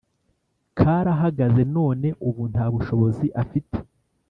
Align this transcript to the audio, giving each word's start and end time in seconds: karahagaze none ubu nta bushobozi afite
karahagaze 0.77 1.61
none 1.75 2.07
ubu 2.27 2.43
nta 2.51 2.65
bushobozi 2.73 3.25
afite 3.43 3.77